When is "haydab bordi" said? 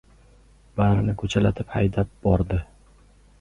1.75-2.61